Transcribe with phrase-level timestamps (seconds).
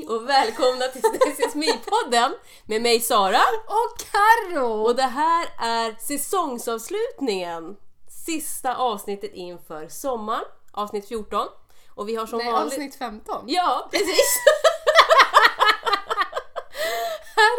[0.00, 2.32] Hej och välkomna till Stacy's Me-podden
[2.66, 3.40] med mig Sara.
[3.66, 4.82] Och Karo!
[4.82, 7.76] Och det här är säsongsavslutningen.
[8.26, 11.46] Sista avsnittet inför sommaren, avsnitt 14.
[11.94, 12.72] Och vi har som Nej, vanligt...
[12.72, 13.44] avsnitt 15.
[13.46, 14.36] Ja, precis!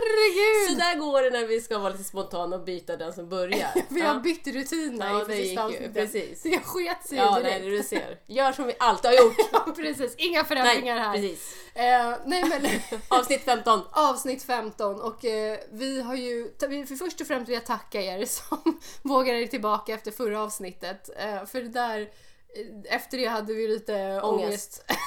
[0.02, 0.70] Herregud!
[0.78, 3.70] Så där går det när vi ska vara lite spontana och byta den som börjar.
[3.90, 6.44] Vi har bytt rutinerna Ja, inför det gick ju, precis.
[6.44, 7.62] Det sket sig Ja, direkt.
[7.62, 8.20] nej, du ser.
[8.28, 9.36] Gör som vi alltid har gjort.
[9.52, 10.16] Ja, precis.
[10.18, 11.14] Inga förändringar Nej, här.
[11.14, 11.56] precis.
[11.74, 12.68] Eh, nej men
[13.20, 13.82] Avsnitt 15.
[13.92, 18.26] avsnitt 15 och eh, vi har ju, för först och främst vill jag tacka er
[18.26, 21.10] som vågade er tillbaka efter förra avsnittet.
[21.18, 24.84] Eh, för det där, eh, efter det hade vi lite ångest.
[24.90, 25.00] Ångest.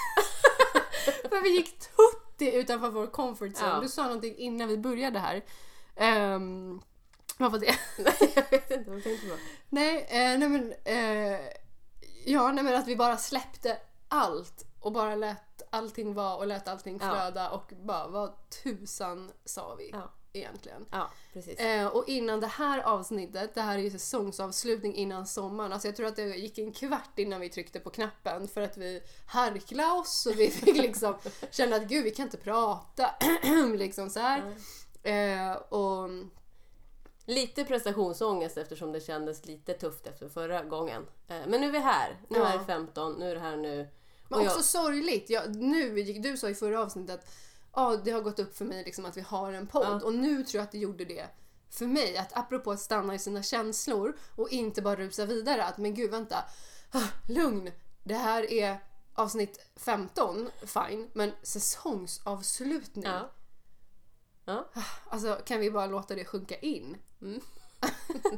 [1.29, 1.75] för vi gick
[2.39, 3.71] tutti utanför vår comfort zone.
[3.71, 3.81] Ja.
[3.81, 5.45] Du sa någonting innan vi började här.
[6.35, 6.83] Um,
[7.39, 7.75] vad var det?
[8.35, 9.37] jag vet inte vad tänkte på.
[9.69, 11.41] Nej, eh, nej men, eh,
[12.25, 13.79] ja, nej men att vi bara släppte
[14.09, 17.11] allt och bara lät allting vara och lät allting Ja.
[17.11, 20.11] flöda och bara vad tusan sa vi Ja.
[20.35, 20.87] Egentligen.
[20.91, 21.59] Ja, precis.
[21.59, 25.97] Eh, och innan det här avsnittet, det här är ju säsongsavslutning innan sommaren, alltså jag
[25.97, 29.93] tror att det gick en kvart innan vi tryckte på knappen för att vi harklade
[29.93, 31.15] oss och vi fick liksom
[31.51, 33.11] känna att gud vi kan inte prata
[33.77, 34.57] liksom så här.
[35.03, 36.09] Eh, och
[37.27, 41.07] Lite prestationsångest eftersom det kändes lite tufft efter förra gången.
[41.29, 42.21] Eh, Men nu är vi här.
[42.29, 42.47] Nu Ja.
[42.53, 43.89] är det 15, nu är det här nu.
[44.29, 45.31] Men Och också jag, sorgligt.
[45.31, 47.31] Jag, nu, gick- du sa i förra avsnittet att
[47.75, 50.01] ah, det har gått upp för mig liksom att vi har en podd.
[50.03, 50.07] Ja.
[50.07, 51.27] Och nu tror jag att det gjorde det
[51.71, 52.17] för mig.
[52.17, 55.65] Att apropå att stanna i sina känslor och inte bara rusa vidare.
[55.65, 56.45] Att men gud vänta,
[56.91, 57.71] ah, lugn.
[58.05, 58.79] Det här är
[59.15, 61.11] avsnitt 15, fine.
[61.13, 63.05] Men säsongsavslutning.
[63.05, 63.31] ja.
[64.45, 64.71] Ja.
[65.09, 66.97] Alltså kan vi bara låta det sjunka in?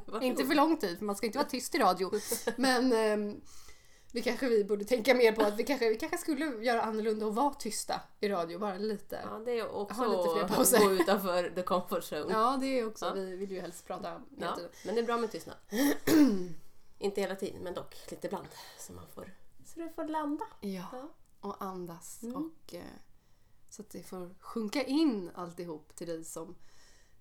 [0.06, 0.22] Varsågod.
[0.22, 2.10] Inte för lång tid, för man ska inte vara tyst i radio.
[2.56, 3.40] Men ehm,
[4.16, 5.42] det kanske vi borde tänka mer på.
[5.42, 9.20] att Vi kanske, vi kanske skulle göra annorlunda och vara tysta i radio, bara lite.
[9.24, 10.78] Ja, det är också Ha lite fler pauser.
[10.78, 12.32] gå utanför the comfort zone.
[12.32, 13.06] Ja, det är också.
[13.06, 13.12] Ja.
[13.12, 14.70] Vi vill ju helst prata Ja, tiden.
[14.84, 15.56] men det är bra med tystnad.
[16.98, 18.46] Inte hela tiden, men dock lite ibland.
[18.78, 20.44] Så man får, så det får landa.
[20.60, 21.08] Ja, Ja.
[21.40, 22.22] och andas.
[22.22, 22.36] Mm.
[22.36, 22.82] Och, eh,
[23.70, 26.54] så att det får sjunka in alltihop till dig som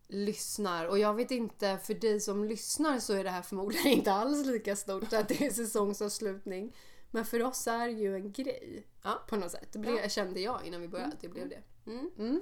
[0.08, 0.86] lyssnar.
[0.86, 4.46] Och jag vet inte, för dig som lyssnar så är det här förmodligen inte alls
[4.46, 6.76] lika stort att det är säsongsavslutning.
[7.12, 8.88] Men för oss är det ju en grej.
[9.04, 9.24] Ja.
[9.28, 9.68] På något sätt.
[9.74, 10.10] Det blev, Ja.
[10.10, 11.62] kände jag innan vi började att det blev det.
[11.92, 12.10] Mm.
[12.18, 12.42] Mm.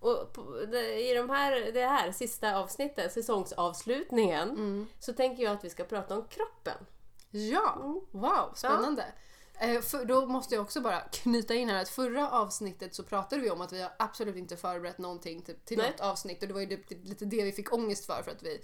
[0.00, 0.62] Och på,
[1.00, 4.86] i de här, det här sista avsnittet, säsongsavslutningen, Mm.
[5.00, 6.86] så tänker jag att vi ska prata om kroppen.
[7.30, 8.00] Ja, Mm.
[8.10, 9.02] wow, spännande.
[9.02, 9.08] Eh,
[9.82, 13.50] för, då måste jag också bara knyta in här att förra avsnittet så pratade vi
[13.50, 15.90] om att vi har absolut inte förberett någonting till, till Nej.
[15.90, 18.60] något avsnitt och det var ju lite det vi fick ångest för för att vi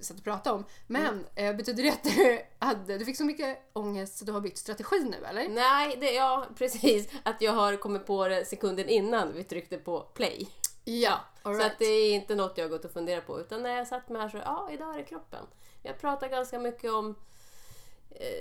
[0.00, 0.64] satt och pratade om.
[0.86, 1.06] Men
[1.36, 1.50] Mm.
[1.50, 4.58] eh, betyder det att du, hade, du fick så mycket ångest så du har bytt
[4.58, 5.48] strategi nu eller?
[5.48, 7.08] Nej, det, ja precis.
[7.22, 10.48] Att jag har kommit på det sekunden innan vi tryckte på play.
[10.84, 11.72] Ja, all Så right.
[11.72, 13.40] att det är inte något jag har gått och funderat på.
[13.40, 15.44] Utan när jag satt med här så, ja, idag är det kroppen.
[15.82, 17.14] Jag pratar ganska mycket om eh,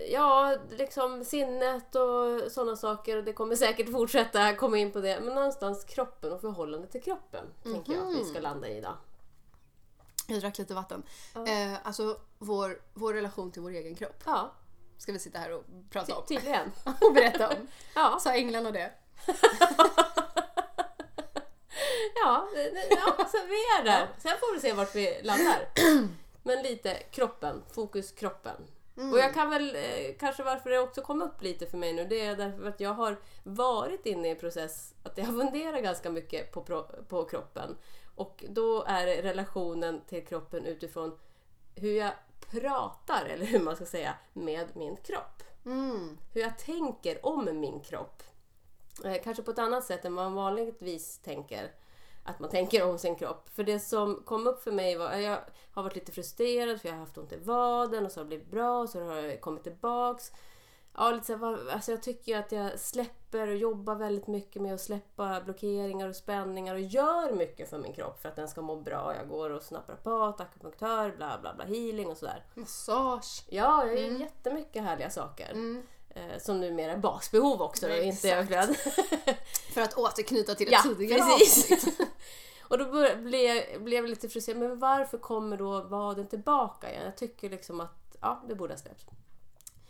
[0.09, 3.17] Ja, liksom sinnet och sådana saker.
[3.17, 5.19] Och det kommer säkert fortsätta komma in på det.
[5.19, 7.45] Men någonstans kroppen och förhållande till kroppen.
[7.63, 8.97] Tänker jag att vi ska landa i idag.
[10.27, 11.03] Jag drack lite vatten.
[11.35, 11.47] Ja.
[11.47, 14.51] Eh, alltså vår, vår relation till vår egen kropp Ja,
[14.97, 16.25] ska vi sitta här och prata om.
[16.25, 16.71] tydligen.
[17.01, 17.67] och berätta om.
[17.95, 18.91] Ja, Sa änglarna det?
[22.15, 22.47] ja,
[22.89, 24.07] ja så vi är där.
[24.17, 25.69] Sen får vi se vart vi landar.
[26.43, 28.55] Men lite kroppen, fokus kroppen.
[28.97, 32.05] Och jag kan väl, eh, kanske varför det också kom upp lite för mig nu,
[32.05, 36.09] det är därför att jag har varit inne i en process att jag funderar ganska
[36.09, 37.77] mycket på, på kroppen.
[38.15, 41.19] Och då är relationen till kroppen utifrån
[41.75, 42.11] hur jag
[42.51, 45.43] pratar, eller hur man ska säga, med min kropp.
[45.65, 46.17] Mm.
[46.33, 48.23] Hur jag tänker om min kropp.
[49.05, 51.71] Eh, kanske på ett annat sätt än man vanligtvis tänker
[52.27, 53.49] att man tänker om sin kropp.
[53.49, 55.37] För det som kom upp för mig var jag
[55.71, 58.27] har varit lite frustrerad för jag har haft ont i vaden och så har det
[58.27, 60.31] blivit bra och så har det kommit tillbaks.
[60.97, 64.73] Ja, lite så här, alltså jag tycker att jag släpper och jobbar väldigt mycket med
[64.73, 68.61] att släppa blockeringar och spänningar och gör mycket för min kropp för att den ska
[68.61, 69.15] må bra.
[69.19, 72.45] Jag går hos naprapat, akupunktör, bla bla bla, healing och sådär.
[72.53, 73.43] Massage.
[73.49, 75.51] Ja, jag gör jättemycket härliga saker.
[75.51, 75.83] Mm.
[76.09, 78.75] Eh, som numera är basbehov också, då, inte överflöd.
[79.73, 81.71] För att återknyta till ett ja, tidigare precis.
[81.71, 81.99] avsnitt.
[82.61, 82.85] och då
[83.17, 84.59] blev, blev jag lite frustrerad.
[84.59, 87.05] Men varför kommer då vaden tillbaka igen?
[87.05, 89.05] Jag tycker liksom att ja, det borde ha släppts.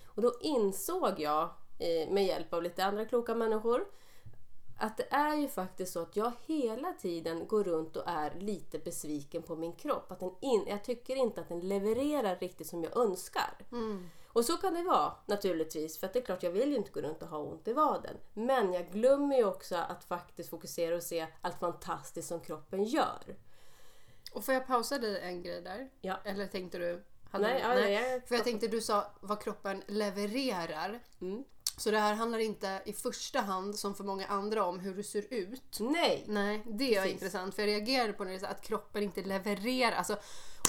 [0.06, 1.50] Och då insåg jag,
[1.80, 3.86] eh, med hjälp av lite andra kloka människor,
[4.80, 8.80] att det är ju faktiskt så att jag hela tiden går runt och är lite
[8.80, 10.12] besviken på min kropp.
[10.12, 13.54] Att den in, jag tycker inte att den levererar riktigt som jag önskar.
[14.38, 16.00] Och så kan det vara naturligtvis.
[16.00, 17.74] För att det är klart, jag vill ju inte gå runt och ha ont i
[17.74, 18.18] vaden.
[18.34, 23.36] Men jag glömmer ju också att faktiskt fokusera och se allt fantastiskt som kroppen gör.
[24.34, 25.90] Och får jag pausa dig en grej där?
[26.02, 26.18] Ja.
[26.24, 27.04] Eller tänkte du?
[27.32, 31.00] Nej, du- ja, nej, För jag tänkte du sa vad kroppen levererar.
[31.22, 31.44] Mm.
[31.80, 35.04] Så det här handlar inte i första hand som för många andra om hur du
[35.04, 35.78] ser ut.
[35.80, 36.24] Nej!
[36.28, 37.14] Nej, det är Precis.
[37.14, 39.96] intressant för jag reagerade på när det att kroppen inte levererar.
[39.96, 40.14] Alltså,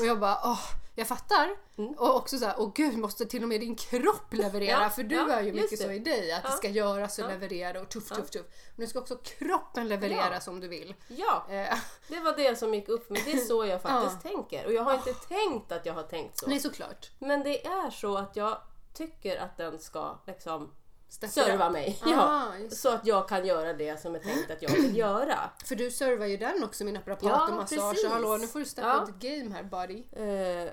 [0.00, 0.60] och jag bara, åh,
[0.94, 1.56] jag fattar.
[1.96, 4.70] Och också så här, åh gud, måste till och med din kropp leverera?
[4.76, 4.82] Mm.
[4.82, 5.76] Ja, för du ja, är ju mycket det.
[5.76, 6.56] så i dig, att det Ja.
[6.56, 7.28] ska göras och Ja.
[7.28, 8.46] leverera och tuff, tuff, tuff.
[8.46, 10.94] Men nu ska också kroppen leverera som du vill.
[11.08, 11.78] Ja, Eh,
[12.08, 13.22] det var det som gick upp mig.
[13.25, 14.66] Det är så jag faktiskt tänker.
[14.66, 16.46] Och jag har inte tänkt att jag har tänkt så.
[16.49, 17.11] nej, såklart.
[17.19, 18.58] Men det är så att jag
[18.94, 20.70] tycker att den ska liksom
[21.08, 21.99] serva mig.
[22.02, 22.52] Ah, Ja.
[22.70, 25.50] Så att jag kan göra det som är tänkt att jag vill göra.
[25.64, 27.90] För du servar ju den också med naprapat Ja, och massage.
[27.94, 28.10] precis.
[28.10, 28.94] Hallå, nu får du steppa Ja.
[28.94, 30.02] upp ditt game här buddy.
[30.12, 30.70] Eh,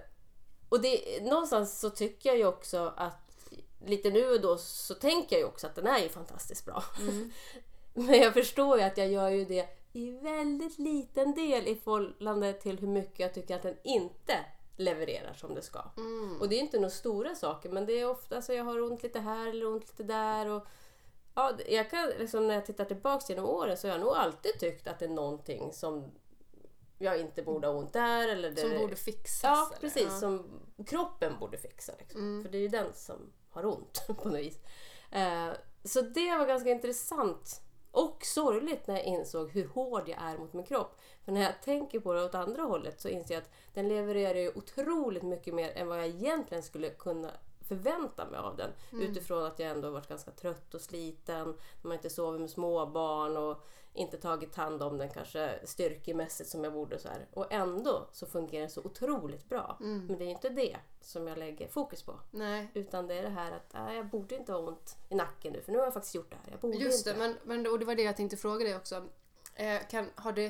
[0.70, 3.22] och det, någonstans så tycker jag ju också att
[3.86, 6.84] lite nu och då så tänker jag ju också att den är ju fantastiskt bra.
[7.94, 12.54] Men jag förstår ju att jag gör ju det i väldigt liten del i förhållande
[12.54, 14.34] till hur mycket jag tycker att den inte
[14.78, 15.80] levererar som det ska.
[16.40, 19.04] Och det är inte några stora saker men det är ofta så jag har ont
[19.04, 20.50] lite här eller ont lite där.
[20.50, 20.68] Och,
[21.36, 24.60] ja, jag kan, liksom, när jag tittar tillbaks genom åren så har jag nog alltid
[24.60, 26.12] tyckt att det är någonting som
[26.98, 28.28] jag inte borde ha ont där.
[28.28, 29.44] Eller det, Som borde fixas.
[29.44, 29.80] Ja, eller?
[29.80, 30.22] precis.
[30.22, 30.28] Ja.
[30.28, 30.38] Mm.
[30.78, 31.94] Som kroppen borde fixa.
[32.00, 32.44] Liksom.
[32.44, 34.60] För det är ju den som har ont på något vis.
[35.12, 35.50] Eh,
[35.84, 37.62] så det var ganska intressant.
[37.96, 41.02] Och sorgligt när jag insåg hur hård jag är mot min kropp.
[41.26, 44.40] För när jag tänker på det åt andra hållet så inser jag att den levererar
[44.40, 47.32] ju otroligt mycket mer än vad jag egentligen skulle kunna
[47.68, 48.72] förvänta mig av den.
[48.92, 49.12] Mm.
[49.12, 51.56] Utifrån att jag ändå varit ganska trött och sliten.
[51.82, 53.66] Man inte sovit med småbarn och
[53.96, 57.00] inte tagit hand om den kanske styrkemässigt som jag borde.
[57.00, 57.28] Så här.
[57.34, 59.78] Och ändå så fungerar den så otroligt bra.
[59.82, 60.06] Mm.
[60.06, 62.20] Men det är inte det som jag lägger fokus på.
[62.32, 65.54] Nej, Utan det är det här att äh, jag borde inte ha ont i nacken
[65.54, 66.52] nu för nu har jag faktiskt gjort det här.
[66.52, 67.20] Jag borde just inte.
[67.20, 67.28] det.
[67.28, 69.04] Men, men, och det var det jag tänkte fråga dig också.
[69.56, 70.46] Eh, kan, har det,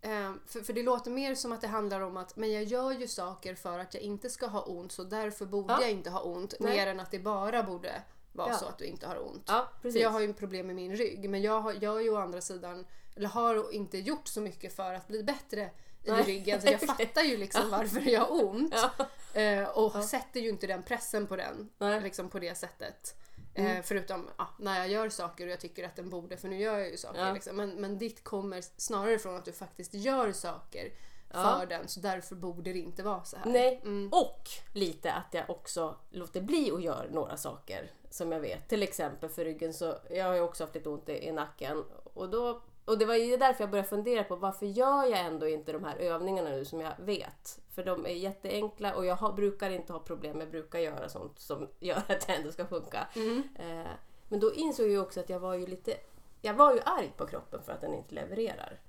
[0.00, 2.92] eh, för, för det låter mer som att det handlar om att men jag gör
[2.92, 5.80] ju saker för att jag inte ska ha ont så därför borde Ja.
[5.80, 6.54] jag inte ha ont.
[6.60, 6.76] Nej.
[6.76, 8.02] Mer än att det bara borde
[8.34, 8.58] vara Ja.
[8.58, 9.44] så att du inte har ont.
[9.46, 10.02] Ja, För precis.
[10.02, 12.86] jag har ju problem med min rygg men jag har, jag ju å andra sidan,
[13.16, 15.70] eller har inte gjort så mycket för att bli bättre
[16.04, 16.22] i Nej.
[16.22, 18.74] ryggen så jag fattar ju liksom varför det gör ont.
[18.98, 19.40] Ja.
[19.40, 22.00] Eh, och sätter ju inte den pressen på den Nej.
[22.00, 23.14] liksom på det sättet.
[23.54, 26.58] Eh, förutom ja, när jag gör saker och jag tycker att den borde, för nu
[26.60, 27.26] gör jag ju saker.
[27.26, 27.32] Ja.
[27.32, 27.56] Liksom.
[27.56, 30.88] Men, men ditt kommer snarare från att du faktiskt gör saker
[31.36, 31.42] Ja.
[31.58, 33.46] för den så därför borde det inte vara så här.
[33.46, 34.08] Nej, Mm.
[34.12, 38.68] och lite att jag också låter bli att göra några saker som jag vet.
[38.68, 41.84] Till exempel för ryggen så jag har ju också haft lite ont i, i nacken.
[42.14, 45.48] Och, då, och det var ju därför jag började fundera på varför gör jag ändå
[45.48, 47.60] inte de här övningarna nu som jag vet.
[47.70, 50.40] För de är jätteenkla och jag har, brukar inte ha problem.
[50.40, 53.06] Jag brukar göra sånt som gör att det ändå ska funka.
[53.16, 53.42] Mm.
[53.58, 53.92] Eh,
[54.28, 55.94] men då insåg jag också att jag var ju lite...
[56.42, 58.80] Jag var ju arg på kroppen för att den inte levererar.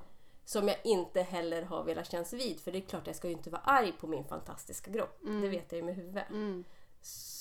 [0.45, 2.59] Som jag inte heller har velat kännas vid.
[2.59, 5.17] För det är klart, jag ska ju inte vara arg på min fantastiska kropp.
[5.41, 6.29] Det vet jag ju med huvudet.
[6.29, 6.63] Mm.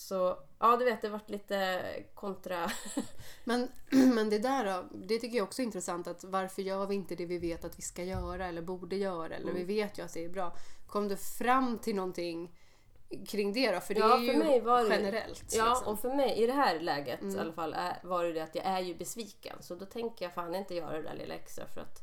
[0.08, 1.82] Så ja, du vet, det varit lite
[2.14, 2.70] kontra...
[3.44, 3.68] Men,
[4.14, 7.14] men det där då, det tycker jag också är intressant att varför gör vi inte
[7.14, 9.54] det vi vet att vi ska göra eller borde göra eller Mm.
[9.56, 10.56] vi vet ju att det är bra.
[10.86, 12.54] Kom du fram till någonting
[13.28, 13.80] kring det då?
[13.80, 15.44] För det Ja, är ju mig var det- generellt.
[15.56, 15.92] Ja, liksom.
[15.92, 18.54] och för mig i det här läget i alla fall är, var det det att
[18.54, 19.56] jag är ju besviken.
[19.60, 22.02] Så då tänker jag fan inte göra det där lilla extra för att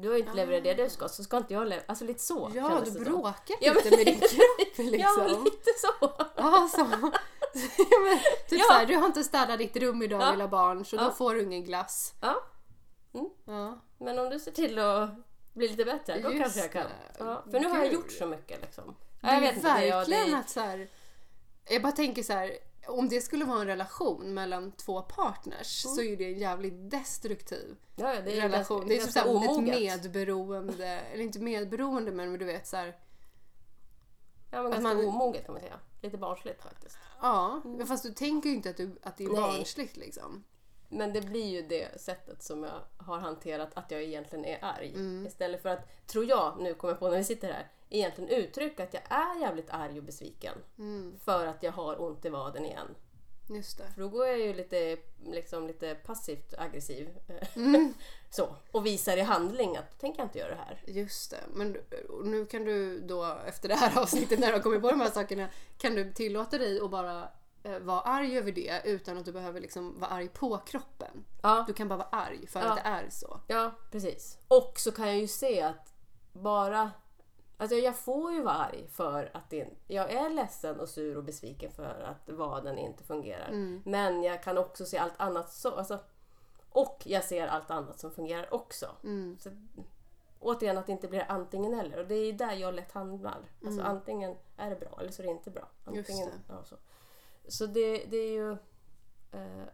[0.00, 1.84] du har ju inte levererat det du ska så ska inte jag leverera.
[1.88, 5.22] Alltså lite så Ja, du bråkar Ja, lite med din kropp liksom.
[5.28, 6.10] Ja, lite så.
[6.36, 6.78] Ja, så.
[7.78, 8.18] Ja, men,
[8.48, 8.64] typ Ja.
[8.68, 10.30] såhär, du har inte städat ditt rum idag Ja.
[10.30, 11.02] lilla barn så Ja.
[11.04, 12.14] då får du ingen glass.
[12.20, 12.34] Ja,
[13.46, 13.78] Ja.
[13.98, 15.10] men om du ser till att
[15.54, 16.86] bli lite bättre, då Just kanske jag kan.
[17.18, 17.94] Ja, för nu har jag Gud.
[17.94, 18.96] gjort så mycket liksom.
[19.20, 20.88] Det är jag vet inte, verkligen det, att så här,
[21.70, 22.52] Jag bara tänker så här.
[22.88, 27.76] Om det skulle vara en relation mellan två partners så är det en jävligt destruktiv
[27.96, 28.80] ja, ja, det är relation.
[28.80, 29.80] Ganska, det är ganska så här, ett omoget.
[29.80, 32.96] medberoende, eller inte medberoende men du vet så här.
[34.50, 35.80] Ja, men ganska man- omoget kan man säga.
[36.02, 36.98] Lite barnsligt faktiskt.
[37.20, 39.36] Ja, men fast du tänker ju inte att, du, att det är Nej.
[39.40, 40.44] barnsligt liksom.
[40.88, 44.92] Men det blir ju det sättet som jag har hanterat att jag egentligen är arg.
[44.94, 45.26] Mm.
[45.26, 48.82] Istället för att, tror jag, nu kommer jag på när vi sitter här, egentligen uttrycka
[48.84, 50.54] att jag är jävligt arg och besviken.
[50.78, 51.18] Mm.
[51.24, 52.94] För att jag har ont i vaden igen.
[53.50, 53.84] Just det.
[53.94, 57.08] För då går jag ju lite, liksom, lite passivt aggressiv.
[57.56, 57.94] Mm.
[58.30, 58.48] så.
[58.72, 60.82] Och visar i handling att tänker jag inte göra det här.
[60.86, 61.40] Just det.
[61.54, 61.76] Men
[62.24, 65.10] nu kan du då efter det här avsnittet när du har kommit på de här
[65.10, 67.28] sakerna kan du tillåta dig att bara
[67.62, 71.24] eh, vara arg över det utan att du behöver liksom vara arg på kroppen.
[71.42, 72.66] Ja, Du kan bara vara arg för Ja.
[72.70, 73.40] att det är så.
[73.46, 74.38] ja precis.
[74.48, 75.94] Och så kan jag ju se att
[76.32, 76.90] bara
[77.60, 81.24] Alltså jag får ju vara arg för att det, jag är ledsen och sur och
[81.24, 83.48] besviken för att vaden inte fungerar.
[83.48, 83.82] Mm.
[83.84, 85.98] Men jag kan också se allt annat så, alltså,
[86.70, 88.86] och jag ser allt annat som fungerar också.
[89.04, 89.38] Mm.
[89.40, 89.50] Så,
[90.40, 91.98] återigen att det inte blir antingen eller.
[91.98, 93.38] Och det är ju där jag lätt hamnar.
[93.64, 93.86] Alltså Mm.
[93.96, 95.68] antingen är det bra eller så är det inte bra.
[95.84, 96.54] Antingen, det.
[96.54, 96.76] Ja, så
[97.48, 98.52] så det, det är ju
[99.32, 99.68] eh,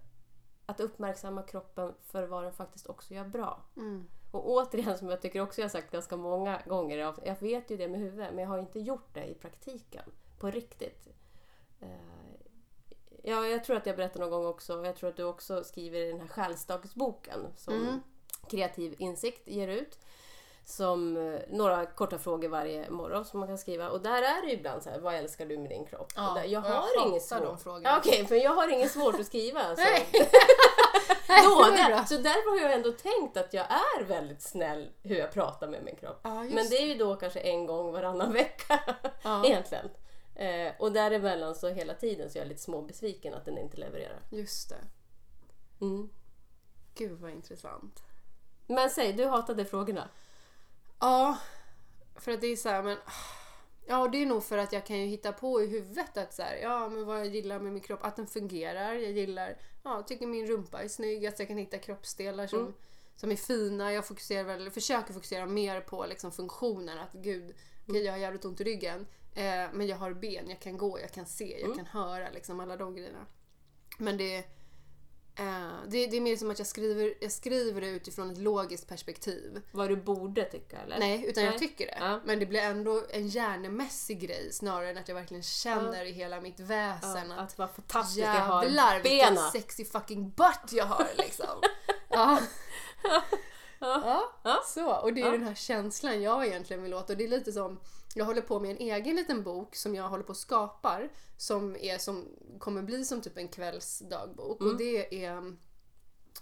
[0.66, 3.62] att uppmärksamma kroppen för vad den faktiskt också gör bra.
[3.76, 4.08] Mm.
[4.34, 7.76] Och återigen, som jag tycker också jag har sagt ganska många gånger, jag- vet ju
[7.76, 10.02] det med huvudet, men jag har inte gjort det i praktiken.
[10.38, 11.08] På riktigt.
[11.80, 11.88] Eh,
[13.26, 15.98] Ja, jag tror att jag berättade någon gång också, jag tror att du också skriver
[16.00, 18.00] i den här själsdagsboken som Mm.
[18.50, 19.98] Kreativ insikt ger ut.
[20.66, 23.90] Som eh, några korta frågor varje morgon som man kan skriva.
[23.90, 26.12] Och där är det ibland så här, vad älskar du med din kropp?
[26.16, 27.60] Ja, där, jag och jag har inget de svårt.
[27.60, 27.88] frågorna.
[27.88, 29.60] Ja, Okej, för jag har inget svårt att skriva.
[31.28, 35.32] Då, där, så därför har jag ändå tänkt att jag är väldigt snäll hur jag
[35.32, 36.20] pratar med min kropp.
[36.22, 38.80] Ja, Men det är ju då kanske en gång varannan vecka
[39.22, 39.44] Ja.
[39.44, 39.90] egentligen.
[40.34, 44.20] Eh, och däremellan så hela tiden så är jag lite småbesviken att den inte levererar.
[44.30, 44.84] Just det.
[45.80, 46.10] Mm.
[46.94, 48.02] Gud vad intressant.
[48.66, 50.08] Men säg, du hatade frågorna.
[51.00, 51.38] Ja,
[52.16, 52.96] för att det är så här, men...
[53.86, 56.34] Ja, och det är nog för att jag kan ju hitta på i huvudet att
[56.34, 58.92] så här, ja, men vad jag gillar med min kropp, att den fungerar.
[58.94, 62.72] Jag gillar, ja, tycker min rumpa är snygg, att jag kan hitta kroppsdelar som, Mm.
[63.16, 63.92] som är fina.
[63.92, 67.54] Jag fokuserar väl, försöker fokusera mer på liksom funktionen, att gud,
[67.88, 71.00] okej, jag har jävligt ont i ryggen, eh, men jag har ben, jag kan gå,
[71.00, 71.76] jag kan se, jag Mm.
[71.76, 73.26] kan höra, liksom alla de grejerna.
[73.98, 74.44] Men det,
[75.38, 75.44] eh,
[75.88, 79.62] det, det är mer som att jag skriver, jag skriver det utifrån ett logiskt perspektiv.
[79.72, 80.98] Vad du borde tycka eller?
[80.98, 81.58] Nej, utan jag Nej.
[81.58, 81.96] tycker det.
[82.00, 82.20] Ja.
[82.24, 86.40] Men det blir ändå en hjärnemässig grej snarare än att jag verkligen känner i hela
[86.40, 90.84] mitt väsen Ja, att att vad fantastiskt jag har jävlar vilken sexy fucking butt jag
[90.84, 91.60] har liksom.
[92.08, 92.40] ja.
[94.74, 94.94] Så.
[94.94, 95.32] Och det är Ja.
[95.32, 97.10] den här känslan jag egentligen vill åt.
[97.10, 97.80] Och det är lite som,
[98.14, 101.08] jag håller på med en egen liten bok som jag håller på och skapar.
[101.36, 102.28] Som, är som
[102.58, 104.60] kommer bli som typ en kvällsdagbok.
[104.60, 104.72] Mm.
[104.72, 105.56] Och det är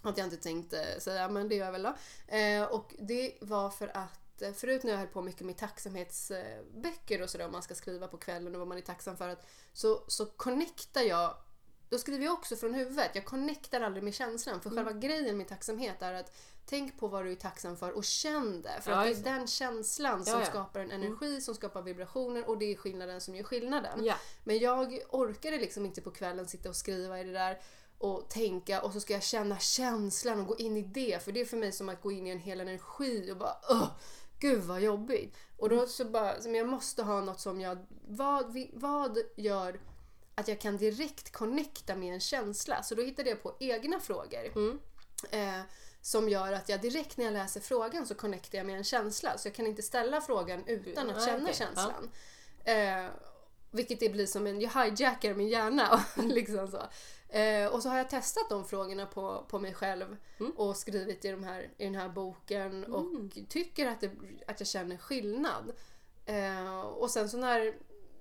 [0.02, 1.94] att jag inte tänkte säga, men det gör jag väl då.
[2.36, 7.22] Eh, och det var för att eh, förut när jag höll på mycket med tacksamhetsböcker
[7.22, 9.46] och sådär, om man ska skriva på kvällen och vad man är tacksam för, att,
[9.72, 11.34] så, så connectar jag
[11.92, 13.10] då skriver jag också från huvudet.
[13.14, 14.60] Jag connectar aldrig med känslan.
[14.60, 14.84] För Mm.
[14.84, 16.32] själva grejen med tacksamhet är att
[16.66, 18.80] tänk på vad du är tacksam för och känn det.
[18.82, 20.46] För Ja, att det är den känslan som Ja, ja.
[20.46, 24.04] skapar en energi, som skapar vibrationer och det är skillnaden som gör skillnaden.
[24.44, 27.60] Men jag orkade liksom inte på kvällen sitta och skriva i det där
[27.98, 31.22] och tänka och så ska jag känna känslan och gå in i det.
[31.24, 33.56] För det är för mig som att gå in i en hel energi och bara
[33.70, 33.88] Åh,
[34.38, 35.36] Gud vad jobbigt.
[35.58, 39.80] Och då så bara, jag måste ha något som jag, vad, vad gör
[40.34, 42.82] att jag kan direkt connecta med en känsla?
[42.82, 44.46] Så då hittade jag på egna frågor.
[44.56, 44.78] Mm.
[45.30, 45.60] Eh,
[46.00, 49.38] som gör att jag direkt när jag läser frågan så connectar jag med en känsla.
[49.38, 51.54] Så jag kan inte ställa frågan utan att Nej, känna okej.
[51.54, 52.10] känslan.
[52.64, 53.06] Eh,
[53.70, 56.04] vilket det blir som en, jag hijackar min hjärna.
[56.16, 56.82] liksom så.
[57.36, 60.52] Eh, och så har jag testat de frågorna på, på mig själv Mm.
[60.52, 63.04] och skrivit i, de här, i den här boken och
[63.48, 64.10] tycker att, det,
[64.46, 65.72] att jag känner skillnad.
[66.26, 67.74] Eh, och sen så när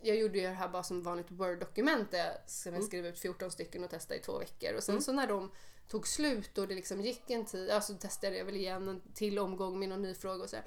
[0.03, 3.19] jag gjorde ju det här bara som vanligt Word-dokument där jag- som jag skrev ut
[3.19, 4.73] 14 stycken och testade i två veckor.
[4.73, 5.51] Och sen så när de
[5.87, 9.01] tog slut och det liksom gick en tid, ja så testade jag väl igen en
[9.13, 10.57] till omgång med någon ny fråga och så.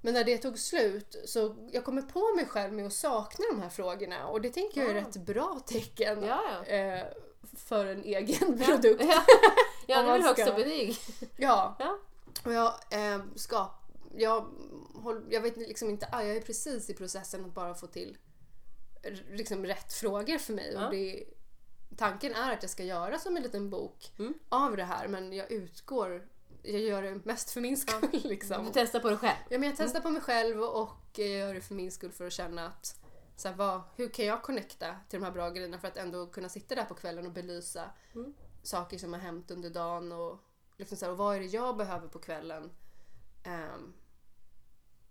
[0.00, 3.60] Men när det tog slut så jag kommer på mig själv med att sakna de
[3.62, 5.08] här frågorna och det tänker jag är Ah.
[5.08, 6.72] ett bra tecken Ja, ja.
[6.74, 7.06] eh,
[7.56, 9.02] för en egen produkt.
[9.04, 9.24] Ja,
[9.86, 10.96] ja det är väl högsta betyg.
[11.36, 11.98] Ja, Ja.
[12.44, 13.70] och jag eh, ska,
[14.16, 14.44] jag,
[14.94, 18.16] håll, jag vet liksom inte, ah, jag är precis i processen att bara få till
[19.32, 20.72] liksom rätt frågor för mig.
[20.74, 20.84] Ja.
[20.86, 21.24] Och det,
[21.96, 24.34] tanken är att jag ska göra som en liten bok Mm.
[24.48, 26.28] av det här men jag utgår,
[26.62, 28.08] jag gör det mest för min skull.
[28.24, 28.64] Liksom.
[28.64, 29.36] Du testar på dig själv.
[29.48, 32.26] Ja, men jag testar på mig själv och jag gör det för min skull för
[32.26, 33.00] att känna att
[33.36, 36.26] så här, vad, hur kan jag connecta till de här bra grejerna för att ändå
[36.26, 38.34] kunna sitta där på kvällen och belysa Mm.
[38.62, 40.38] saker som har hänt under dagen och,
[40.76, 42.70] liksom så här, och vad är det jag behöver på kvällen.
[43.44, 43.94] Ehm,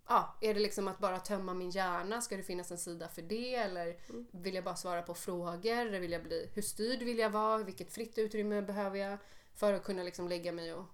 [0.10, 2.22] ja, är det liksom att bara tömma min hjärna?
[2.22, 3.56] Ska det finnas en sida för det?
[3.56, 3.96] Eller
[4.32, 5.72] vill jag bara svara på frågor?
[5.72, 7.58] Eller vill jag bli, hur styrd vill jag vara?
[7.58, 9.18] Vilket fritt utrymme behöver jag
[9.56, 10.86] för att kunna liksom lägga mig och,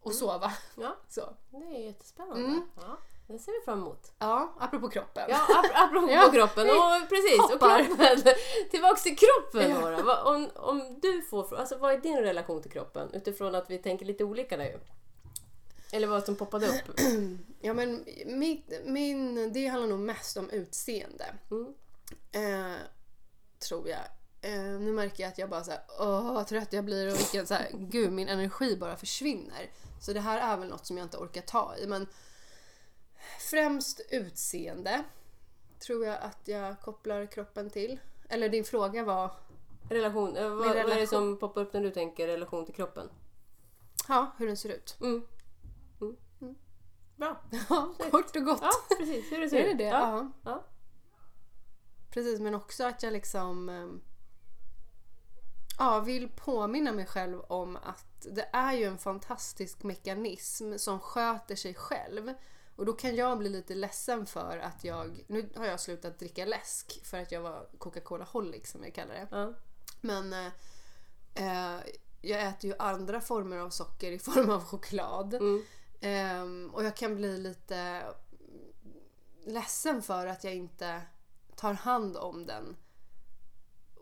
[0.00, 0.52] och sova?
[0.76, 1.36] Ja, Så.
[1.50, 2.44] det är jättespännande.
[2.44, 2.62] Mm.
[2.76, 2.96] Ja,
[3.26, 4.12] det ser vi fram emot.
[4.18, 5.24] Ja, apropå kroppen.
[5.28, 6.70] Ja, ap- apropå Ja, kroppen.
[6.70, 8.34] Och precis, och kroppen.
[8.70, 10.02] Tillbaks till kroppen Ja.
[10.02, 13.14] Vad- Om, om du får, alltså vad är din relation till kroppen?
[13.14, 14.78] Utifrån att vi tänker lite olika där ju.
[15.92, 17.00] Eller vad som poppade upp.
[17.62, 21.34] Ja men mitt, min, det handlar nog mest om utseende.
[21.50, 21.74] Mm.
[22.32, 22.76] Eh,
[23.58, 24.00] tror jag.
[24.42, 27.46] Eh, nu märker jag att jag bara såhär, åh vad trött jag blir och vilken
[27.46, 29.70] så här, gud min energi bara försvinner.
[30.00, 32.06] Så det här är väl något som jag inte orkar ta i men
[33.50, 35.04] främst utseende.
[35.78, 38.00] tror jag att jag kopplar kroppen till.
[38.28, 39.30] Eller din fråga var,
[39.88, 41.06] Relation, eh, vad, vad är det relation.
[41.06, 43.08] som poppar upp när du tänker relation till kroppen?
[44.08, 44.96] ja, hur den ser ut.
[45.00, 45.26] Mm.
[47.20, 47.40] Bra.
[47.68, 48.62] Ja, kort och gott.
[48.62, 49.32] Ja, precis.
[49.32, 49.84] Hur det ser Är det det?
[49.84, 50.00] Ja.
[50.00, 50.30] Ja.
[50.44, 50.66] Ja.
[52.10, 54.00] Precis, men också att jag liksom ehm,
[55.78, 61.56] ja, vill påminna mig själv om att det är ju en fantastisk mekanism som sköter
[61.56, 62.34] sig själv.
[62.76, 66.44] Och då kan jag bli lite ledsen för att jag, nu har jag slutat dricka
[66.44, 69.28] läsk för att jag var Coca-Cola-holic som jag kallar det.
[69.30, 69.54] Ja.
[70.00, 70.52] Men eh,
[71.34, 71.80] eh,
[72.20, 75.34] jag äter ju andra former av socker i form av choklad.
[75.34, 75.62] Mm.
[76.00, 78.02] Ehm, och jag kan bli lite
[79.44, 81.02] ledsen för att jag inte
[81.56, 82.76] tar hand om den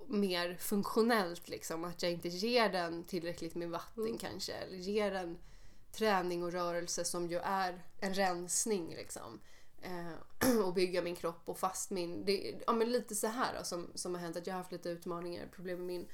[0.08, 1.48] mer funktionellt.
[1.48, 1.84] Liksom.
[1.84, 4.52] Att jag inte ger den tillräckligt med vatten kanske.
[4.52, 5.38] Eller ger den
[5.92, 8.94] träning och rörelse som ju är en rensning.
[8.94, 9.40] Liksom.
[9.82, 12.24] Eh, och bygga min kropp och fast min...
[12.24, 14.72] Det, ja, men lite så här då, som, som har hänt att jag har haft
[14.72, 16.08] lite utmaningar, problem med min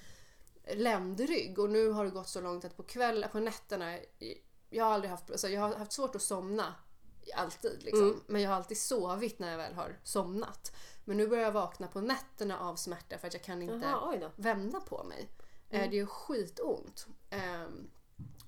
[0.74, 1.58] ländrygg.
[1.58, 3.98] Och nu har det gått så långt att på kvällar, på nätterna
[4.74, 6.74] jag har aldrig haft, alltså jag har haft svårt att somna
[7.34, 8.06] alltid liksom.
[8.06, 8.20] Mm.
[8.26, 10.76] Men jag har alltid sovit när jag väl har somnat.
[11.04, 14.30] Men nu börjar jag vakna på nätterna av smärta för att jag kan inte då.
[14.36, 15.28] vända på mig.
[15.70, 15.90] Eh, Mm.
[15.90, 17.06] Det gör skitont.
[17.30, 17.90] Ehm,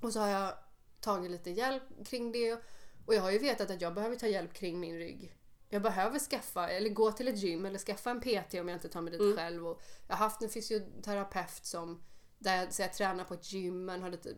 [0.00, 0.52] och så har jag
[1.00, 2.52] tagit lite hjälp kring det.
[3.06, 5.32] Och jag har ju vetat att jag behöver ta hjälp kring min rygg.
[5.68, 8.88] Jag behöver skaffa, eller gå till ett gym eller skaffa en PT om jag inte
[8.88, 9.36] tar mig dit Mm.
[9.36, 9.66] själv.
[9.66, 12.02] Och jag har haft en fysioterapeut som
[12.46, 14.34] där jag, så jag tränar på ett gym men har lite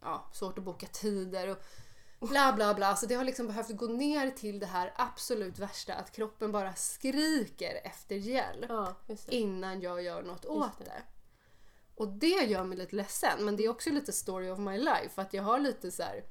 [0.00, 1.48] ja, svårt att boka tider.
[1.48, 2.96] Och bla bla bla.
[2.96, 6.74] Så det har liksom behövt gå ner till det här absolut värsta att kroppen bara
[6.74, 8.94] skriker efter hjälp Ja,
[9.28, 10.84] innan jag gör något åt det.
[10.84, 11.02] det.
[11.94, 15.20] Och det gör mig lite ledsen men det är också lite story of my life
[15.22, 16.24] att jag har lite så här.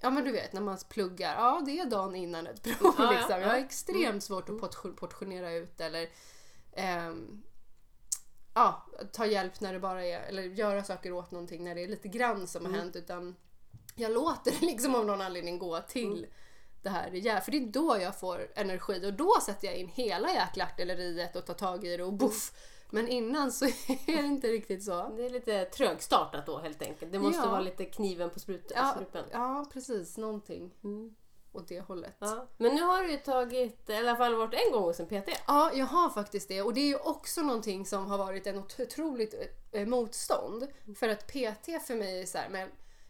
[0.00, 3.04] Ja men du vet när man pluggar, ja det är dagen innan ett prov Ja,
[3.04, 3.40] ja, liksom.
[3.40, 3.64] Jag har ja.
[3.64, 6.08] extremt svårt att portion- portionera ut eller
[6.72, 7.42] ehm,
[8.54, 11.88] ja, ta hjälp när det bara är, eller göra saker åt någonting när det är
[11.88, 12.80] lite grann som har Mm.
[12.80, 13.36] hänt utan
[13.94, 16.26] jag låter det liksom av någon anledning gå till
[16.82, 17.40] det här rejäla.
[17.40, 21.36] För det är då jag får energi och då sätter jag in hela jäkla artilleriet
[21.36, 22.52] och tar tag i det och buff.
[22.90, 23.64] Men innan så
[24.06, 25.08] är det inte riktigt så.
[25.16, 27.12] Det är lite trögstartat då helt enkelt.
[27.12, 27.50] Det måste Ja.
[27.50, 28.76] vara lite kniven på spruten.
[28.76, 29.24] Ja, strupen.
[29.32, 30.16] ja precis.
[30.16, 31.14] Någonting Mm.
[31.54, 32.16] Åt det hållet.
[32.18, 32.46] Ja.
[32.56, 35.28] Men nu har du ju tagit, i alla fall varit en gång hos en PT.
[35.46, 36.62] Ja, jag har faktiskt det.
[36.62, 39.34] Och det är ju också någonting som har varit en otroligt
[39.72, 40.66] eh, motstånd.
[40.98, 42.68] För att PT för mig är så här, men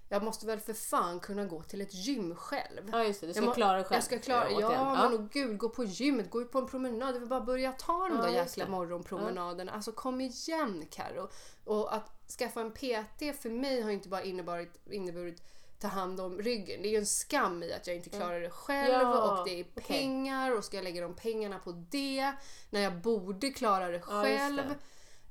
[0.09, 2.89] jag måste väl för fan kunna gå till ett gym själv.
[2.93, 3.97] Ja just det, du ska må- klara dig själv.
[3.97, 4.73] Jag ska klara, återigen.
[4.73, 7.15] ja, men och gud, gå på gymmet, gå ut på en promenad.
[7.15, 8.71] Jag vill bara börja ta de Ja, där jäkla det.
[8.71, 9.73] morgonpromenaderna.
[9.73, 11.29] Alltså kom igen Karo.
[11.65, 15.43] Och att skaffa en PT för mig har inte bara inneburit, inneburit
[15.89, 16.83] ta hand om ryggen.
[16.83, 19.61] Det är ju en skam i att jag inte klarar det själv Ja, och det
[19.61, 22.33] är pengar och ska jag lägga de pengarna på det
[22.71, 24.75] när jag borde klara det Ja, just själv.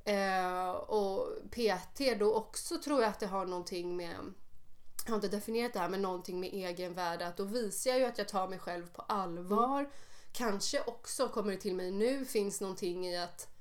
[0.06, 4.16] Eh, och PT då också tror jag att det har någonting med
[5.06, 7.28] jag har inte definierat det här men någonting med egenvärde.
[7.28, 9.90] Att då visar jag ju att jag tar mig själv på allvar.
[10.32, 13.53] Kanske också, kommer det till mig nu, finns någonting i att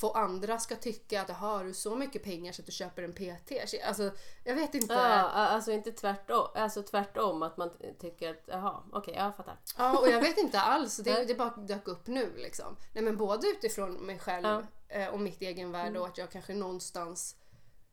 [0.00, 3.12] få andra ska tycka att har du så mycket pengar så att du köper en
[3.12, 3.52] PT?
[3.86, 4.10] Alltså,
[4.44, 4.94] jag vet inte.
[4.94, 6.48] Ja, alltså inte tvärtom.
[6.54, 9.56] Alltså tvärtom att man tycker att jaha, okej jag fattar.
[9.78, 10.96] Ja, och jag vet inte alls.
[10.96, 12.76] Det, det bara dök upp nu liksom.
[12.92, 14.62] Nej men både utifrån mig själv Ja.
[14.88, 17.36] eh, och mitt egenvärde och att jag kanske någonstans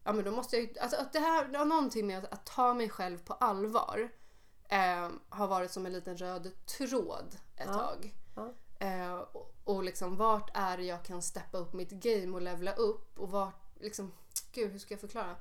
[0.03, 2.45] Ja men då måste jag ju- alltså att det här har någonting med att, att
[2.45, 4.09] ta mig själv på allvar
[4.69, 7.73] eh, har varit som en liten röd tråd ett Ja.
[7.73, 8.15] tag.
[8.35, 8.53] Ja.
[8.87, 12.73] Eh, och, och liksom vart är det jag kan steppa upp mitt game och levla
[12.73, 14.11] upp och vart liksom,
[14.51, 15.35] gud hur ska jag förklara?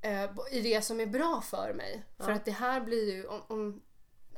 [0.00, 2.04] Eh, I det som är bra för mig.
[2.18, 2.36] För Ja.
[2.36, 3.82] att det här blir ju, om, om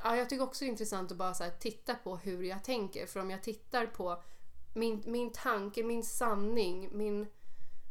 [0.04, 3.06] Ja, jag tycker också det är intressant att bara så titta på hur jag tänker.
[3.06, 4.22] För om jag tittar på
[4.74, 7.26] min, min tanke, min sanning, min,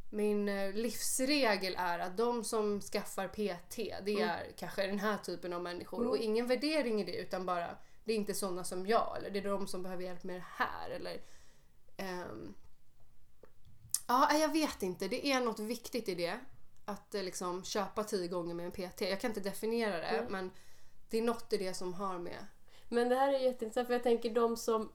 [0.10, 5.54] min eh, livsregel är att de som skaffar PT, det är kanske den här typen
[5.54, 6.08] av människor.
[6.08, 7.78] Och ingen värdering i det utan bara,
[8.10, 9.18] det är inte sådana som jag.
[9.18, 10.90] Eller det är de som behöver hjälp med det här.
[10.90, 11.22] Eller,
[11.98, 12.54] ehm,
[14.08, 15.08] ja, jag vet inte.
[15.08, 16.40] Det är något viktigt i det.
[16.86, 19.02] Att eh, liksom köpa tio gånger med en PT.
[19.02, 20.32] Jag kan inte definiera det Mm.
[20.32, 20.52] men
[21.10, 22.46] det är något i det som har med...
[22.88, 24.92] Men det här är jätteintressant för jag tänker de som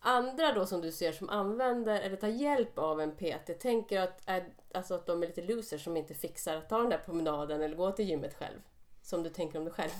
[0.00, 4.20] andra då som du ser som använder eller tar hjälp av en PT tänker att,
[4.26, 7.62] är, alltså att de är lite losers som inte fixar att ta den där promenaden
[7.62, 8.58] eller gå till gymmet själv.
[9.02, 9.90] Som du tänker om dig själv.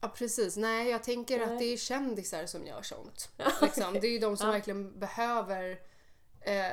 [0.00, 0.56] Ja precis.
[0.56, 1.46] Nej, jag tänker Nej.
[1.46, 3.28] att det är kändisar som gör sånt.
[3.62, 3.94] Liksom.
[3.94, 4.52] Det är ju de som Ja.
[4.52, 5.80] verkligen behöver...
[6.40, 6.66] Eh,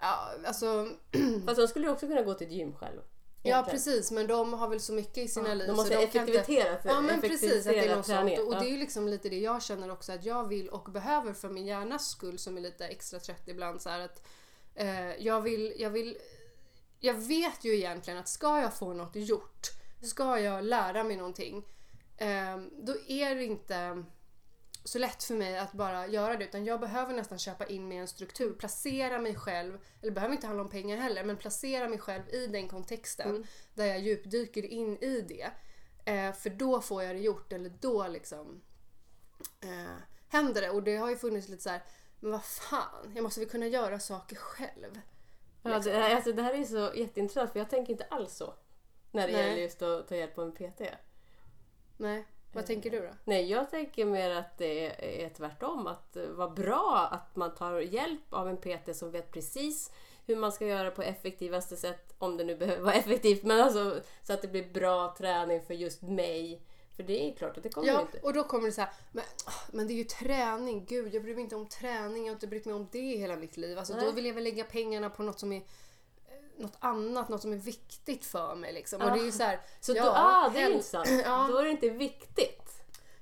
[0.00, 0.88] ja, alltså...
[1.46, 3.00] Fast de skulle ju också kunna gå till ett gym själv.
[3.46, 3.76] Ja egentligen.
[3.76, 6.78] precis, men de har väl så mycket i sina liv De måste så kan inte...
[6.84, 8.38] Ja men precis, att det är något sånt.
[8.38, 8.60] Och Ja.
[8.60, 11.48] det är ju liksom lite det jag känner också att jag vill och behöver för
[11.48, 14.26] min hjärnas skull som är lite extra trött ibland så att
[14.74, 16.18] eh, jag vill, jag vill
[17.00, 19.68] jag vet ju egentligen att ska jag få något gjort,
[20.06, 21.64] ska jag lära mig någonting,
[22.16, 24.04] eh, då är det inte
[24.84, 27.96] så lätt för mig att bara göra det utan jag behöver nästan köpa in mig
[27.96, 31.36] i en struktur, placera mig själv, eller det behöver inte handla om pengar heller, men
[31.36, 35.50] placera mig själv i den kontexten där jag djupdyker in i det.
[36.04, 38.62] Eh, för då får jag det gjort eller då liksom
[39.60, 39.96] eh,
[40.28, 40.70] händer det.
[40.70, 41.82] Och det har ju funnits lite så här,
[42.20, 45.00] men vad fan, jag måste väl kunna göra saker själv.
[45.62, 48.54] Ja, det, alltså, det här är så jätteintressant för jag tänker inte alls så.
[49.14, 49.46] När det Nej.
[49.48, 50.82] gäller just att ta hjälp av en PT.
[51.96, 53.10] Nej, vad tänker du då?
[53.24, 55.86] Nej, jag tänker mer att det är tvärtom.
[55.86, 59.92] Att det var bra att man tar hjälp av en PT som vet precis
[60.26, 64.00] hur man ska göra på effektivaste sätt, om det nu behöver vara effektivt, men alltså
[64.22, 66.62] så att det blir bra träning för just mig.
[66.96, 68.18] För det är klart att det kommer Ja, inte.
[68.18, 69.24] och då kommer det så här, men,
[69.72, 72.46] men det är ju träning, gud jag bryr mig inte om träning, jag har inte
[72.46, 73.78] brytt mig om det hela mitt liv.
[73.78, 74.04] Alltså, Nej.
[74.04, 75.62] då vill jag väl lägga pengarna på något som är eh,
[76.58, 78.72] något annat, något som är viktigt för mig.
[78.72, 79.02] Liksom.
[79.02, 81.08] Och det är ju så här, Så ja, då, ah, det är intressant.
[81.24, 81.46] Ja.
[81.50, 82.60] Då är det inte viktigt.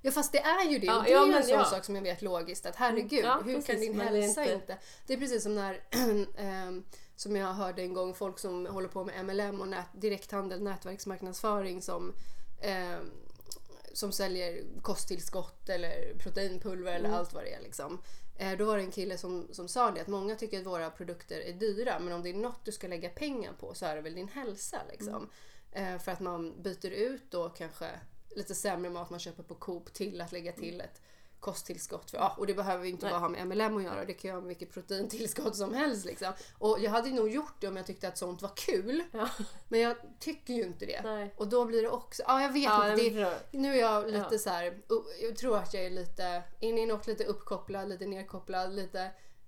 [0.04, 0.86] Ja fast det är ju det.
[0.86, 1.64] Ja, och det är ja, ju men en sån ja.
[1.64, 4.54] sak som jag vet logiskt att herregud, Ja, hur precis, kan din är hälsa inte-
[4.54, 4.78] inte...
[5.06, 5.80] Det är precis som när,
[6.36, 6.84] ehm,
[7.16, 11.82] som jag hörde en gång, folk som håller på med MLM och nät, direkthandel, nätverksmarknadsföring
[11.82, 12.14] som
[12.60, 13.10] ehm,
[13.92, 17.60] som säljer kosttillskott eller proteinpulver eller allt vad det är.
[17.60, 18.02] Liksom.
[18.42, 20.90] Eh, då var det en kille som, som sa det att många tycker att våra
[20.90, 23.96] produkter är dyra men om det är något du ska lägga pengar på så är
[23.96, 24.82] det väl din hälsa.
[24.90, 25.30] Liksom.
[25.72, 27.90] Eh, för att man byter ut då kanske
[28.36, 31.00] lite sämre mat man köper på Coop till att lägga till ett
[31.42, 32.10] kosttillskott.
[32.10, 33.12] För, ja, och det behöver ju inte Nej.
[33.12, 34.04] bara ha med MLM att göra.
[34.04, 36.04] Det kan ju ha med vilket proteintillskott som helst.
[36.04, 36.32] Liksom.
[36.58, 39.02] Och jag hade nog gjort det om jag tyckte att sånt var kul.
[39.12, 39.28] Ja.
[39.68, 41.00] Men jag tycker ju inte det.
[41.04, 41.34] Nej.
[41.36, 42.22] Och då blir det också...
[42.26, 43.10] Ja, jag vet Ja, inte.
[43.50, 44.38] Det, nu är jag lite Ja.
[44.38, 44.78] så här.
[45.22, 49.00] Jag tror att jag är lite inne i något lite uppkopplad, lite nerkopplad, lite...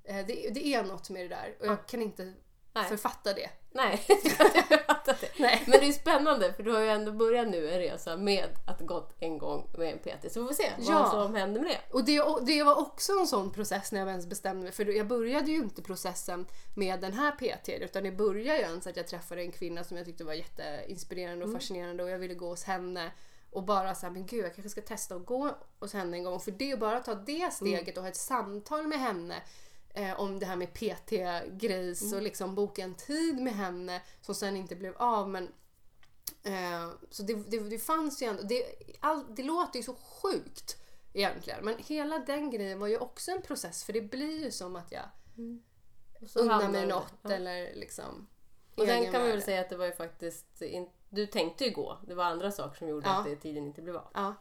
[0.05, 2.33] eh, Det, det är något med det där och jag kan inte
[2.75, 2.85] Nej.
[2.85, 3.51] författa det.
[3.73, 4.05] Nej,
[5.07, 5.39] det.
[5.39, 5.63] Nej.
[5.67, 8.81] Men det är spännande för du har ju ändå börjat nu en resa med att
[8.81, 10.33] gått en gång med en PT.
[10.33, 10.99] Så vi får se Ja.
[11.13, 11.81] vad som händer med det.
[11.95, 14.73] Och det, det var också en sån process när jag ens bestämde mig.
[14.73, 18.87] För jag började ju inte processen med den här PT utan det började ju ens
[18.87, 22.35] att jag träffade en kvinna som jag tyckte var jätteinspirerande och fascinerande och jag ville
[22.35, 23.13] gå hos henne.
[23.51, 26.41] Och bara såhär, men gud jag kanske ska testa att gå hos henne en gång.
[26.41, 29.35] För det är bara att ta det steget och ha ett samtal med henne
[29.95, 34.57] eh, om det här med PT-grejs och liksom boka en tid med henne som sen
[34.57, 35.29] inte blev av.
[35.29, 35.53] Men
[36.43, 38.65] Eh, så det, det, det fanns ju ändå, det,
[39.01, 40.77] all, det låter ju så sjukt
[41.13, 41.65] egentligen.
[41.65, 44.93] Men hela den grejen var ju också en process för det blir ju som att
[44.93, 45.03] jag
[46.27, 47.31] så unnar mig något Ja.
[47.31, 48.27] eller liksom
[48.75, 50.63] Och sen kan vi väl säga att det var ju faktiskt...
[50.63, 50.91] In...
[51.11, 51.99] Du tänkte ju gå.
[52.07, 53.19] Det var andra saker som gjorde Ja.
[53.19, 54.09] att det, tiden inte blev av.
[54.15, 54.35] Ja,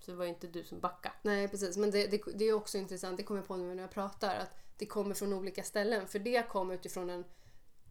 [0.00, 1.14] Så det var ju inte du som backade.
[1.22, 1.76] nej precis.
[1.76, 4.36] Men det, det, det är också intressant, det kommer jag på nu när jag pratar,
[4.36, 6.08] att det kommer från olika ställen.
[6.08, 7.24] För det kom utifrån en,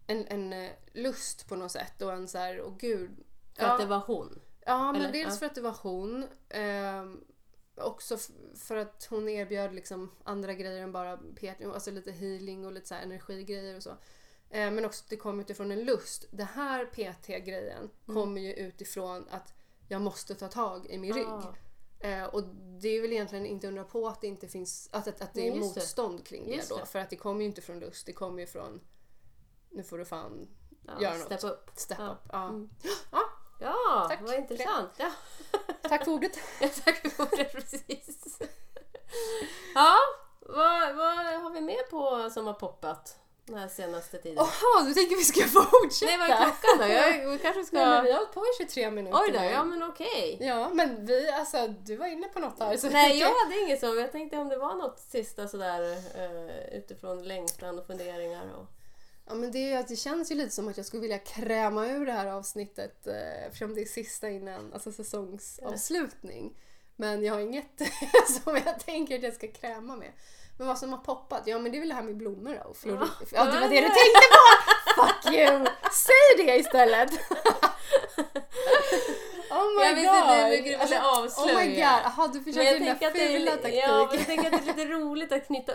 [0.07, 3.11] en, en eh, lust på något sätt och en så här, åh gud.
[3.55, 3.71] För ja.
[3.73, 4.39] att det var hon.
[4.65, 5.11] Ja, men Eller?
[5.13, 5.39] dels Ja.
[5.39, 6.27] för att det var hon.
[6.49, 7.23] ehm,
[7.75, 8.17] också
[8.55, 12.87] för att hon erbjöd liksom andra grejer än bara PT, alltså lite healing och lite
[12.87, 13.89] så energigrejer och så.
[14.49, 16.25] Eh, men också att det kom utifrån en lust.
[16.31, 18.15] Det här PT-grejen Mm.
[18.15, 19.53] kommer ju utifrån att
[19.87, 21.15] jag måste ta tag i min Ah.
[21.17, 21.57] rygg.
[21.99, 22.43] Eh, och
[22.81, 25.39] det är väl egentligen inte undra på att det inte finns, att, att, att det
[25.41, 25.79] Nej, är just det.
[25.79, 26.77] motstånd kring det Just då.
[26.77, 26.85] det.
[26.85, 28.81] För att det kommer ju inte från lust, det kommer ju från
[29.69, 30.47] nu får du fan
[30.85, 31.25] Ja, göra något.
[31.25, 31.69] step up.
[31.75, 32.11] Step Ja.
[32.11, 32.19] up.
[32.31, 32.43] Ja.
[32.49, 32.69] Mm.
[33.11, 33.19] Ja,
[33.59, 34.89] Ja, Tack vad intressant.
[34.97, 35.11] Ja.
[35.81, 36.31] tack för ordet.
[36.59, 38.39] Tack för det, precis.
[39.75, 39.95] Ja,
[40.39, 44.37] vad, vad har vi mer på som har poppat den här senaste tiden?
[44.37, 46.17] Jaha, du tänker vi ska fortsätta?
[46.17, 46.93] Nej, vad är klockan då?
[46.93, 47.77] Jag, vi kanske ska...
[47.77, 50.37] Nej, men vi har hållit på i 23 minuter Oj då, ja men okej.
[50.41, 52.77] Ja, men vi, alltså du var inne på något här.
[52.77, 53.95] Så Nej, jag hade inget så.
[53.95, 58.53] Jag tänkte om det var något sista sådär uh, utifrån längtan och funderingar.
[58.55, 58.67] Och...
[59.27, 61.19] Ja, men det, är ju att det känns ju lite som att jag skulle vilja
[61.19, 66.57] kräma ur det här avsnittet eh, eftersom det är sista innan, alltså säsongsavslutning.
[66.95, 67.81] Men jag har inget
[68.43, 70.11] som jag tänker att jag ska kräma med.
[70.57, 71.41] Men vad som har poppat?
[71.45, 72.73] Ja, men det är väl det här med blommor då.
[72.73, 73.27] Flori- Ja.
[73.31, 75.01] ja, det var det du tänkte på!
[75.01, 75.65] Fuck you!
[75.91, 77.09] Säg det istället!
[79.51, 80.29] oh my Jag visste god!
[80.29, 81.57] att du ville Alltså, avslöja.
[81.57, 83.79] Oh my god, jaha du försöker jag det fula är, taktiken.
[83.89, 85.71] ja, men jag tänker att det är lite roligt att knyta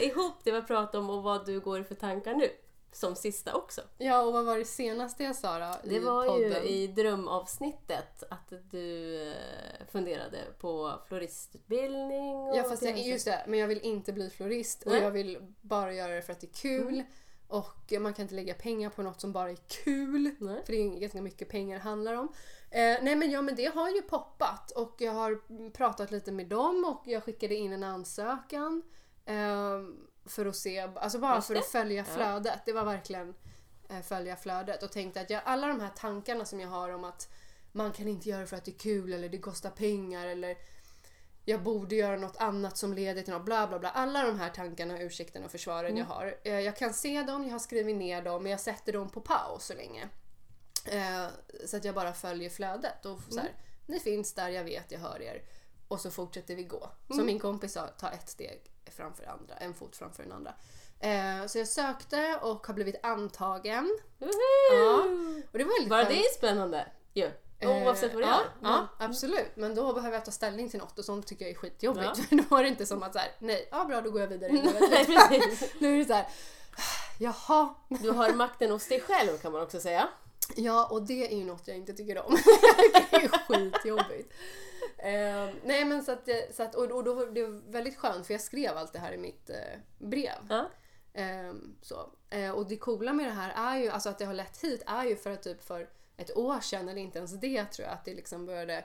[0.00, 2.50] ihop det vi har pratat om och vad du går för tankar nu.
[2.92, 3.80] Som sista också.
[3.98, 5.88] Ja, och vad var det senaste jag sa då?
[5.88, 6.62] Det i var podden?
[6.62, 12.36] ju i drömavsnittet att du eh, funderade på floristutbildning.
[12.36, 15.02] Och Ja, fast jag, just det, men jag vill inte bli florist och Nej.
[15.02, 17.02] jag vill bara göra det för att det är kul.
[17.48, 20.34] Och man kan inte lägga pengar på något som bara är kul.
[20.40, 20.62] Nej.
[20.64, 22.32] För det är ganska mycket pengar det handlar om.
[22.70, 26.48] Eh, nej men ja men det har ju poppat och jag har pratat lite med
[26.48, 28.82] dem och jag skickade in en ansökan.
[29.24, 29.78] Eh,
[30.26, 32.14] för att se, alltså bara för att följa Ja.
[32.14, 32.60] flödet.
[32.66, 33.34] Det var verkligen
[33.88, 37.04] eh, följa flödet och tänkte att jag, alla de här tankarna som jag har om
[37.04, 37.28] att
[37.72, 40.56] man kan inte göra det för att det är kul eller det kostar pengar eller
[41.44, 43.90] jag borde göra något annat som leder till något bla bla bla.
[43.90, 46.38] Alla de här tankarna, ursäkterna och försvaren jag har.
[46.44, 49.20] Eh, Jag kan se dem, jag har skrivit ner dem men jag sätter dem på
[49.20, 50.08] paus så länge.
[50.86, 51.26] Eh,
[51.66, 53.52] Så att jag bara följer flödet och så här,
[53.86, 55.42] ni finns där, jag vet, jag hör er.
[55.88, 56.90] Och så fortsätter vi gå.
[57.08, 60.54] Som min kompis sa, ta ett steg framför andra, en fot framför den andra.
[61.00, 63.98] Eh, Så jag sökte och har blivit antagen.
[64.18, 65.04] Ja.
[65.52, 67.30] Och det var väldigt Bara det är spännande ju.
[67.58, 68.46] Eh, Oavsett vad det ja, är.
[68.62, 69.50] Ja, absolut.
[69.56, 72.04] Men då behöver jag ta ställning till något och sånt tycker jag är skitjobbigt.
[72.04, 72.14] Ja.
[72.14, 74.28] För då är det inte som att så här, nej, ja bra då går jag
[74.28, 74.52] vidare.
[74.90, 75.74] Nej, precis.
[75.78, 76.28] nu är det så här,
[77.18, 77.74] jaha.
[77.88, 80.08] Du har makten hos dig själv kan man också säga.
[80.56, 82.32] Ja, och det är ju något jag inte tycker om.
[83.10, 84.32] det är skitjobbigt.
[85.02, 88.26] Eh, nej men så att, eh, så att och, och då var det väldigt skönt
[88.26, 90.46] för jag skrev allt det här i mitt eh, brev.
[90.48, 90.70] Ja.
[91.14, 92.10] Ehm, så.
[92.30, 94.82] Eh, och det coola med det här är ju, alltså att det har lett hit
[94.86, 97.94] är ju för att typ för ett år sedan, eller inte ens det tror jag,
[97.94, 98.84] att det liksom började